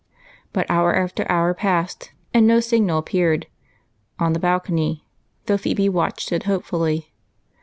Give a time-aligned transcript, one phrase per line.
[0.51, 3.45] But hour after hour passed, and no signal appeared
[4.17, 5.05] on the balcony,
[5.45, 7.13] though Phebe watched it hopefully.